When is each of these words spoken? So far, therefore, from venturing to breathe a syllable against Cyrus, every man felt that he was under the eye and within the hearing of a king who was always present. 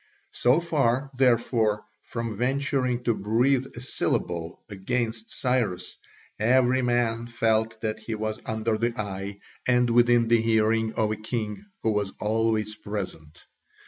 So 0.33 0.59
far, 0.59 1.11
therefore, 1.15 1.85
from 2.01 2.35
venturing 2.35 3.03
to 3.03 3.13
breathe 3.13 3.67
a 3.75 3.81
syllable 3.81 4.63
against 4.67 5.29
Cyrus, 5.29 5.95
every 6.39 6.81
man 6.81 7.27
felt 7.27 7.79
that 7.81 7.99
he 7.99 8.15
was 8.15 8.39
under 8.47 8.79
the 8.79 8.99
eye 8.99 9.37
and 9.67 9.91
within 9.91 10.27
the 10.27 10.41
hearing 10.41 10.95
of 10.95 11.11
a 11.11 11.15
king 11.17 11.65
who 11.83 11.91
was 11.91 12.13
always 12.19 12.73
present. 12.75 13.43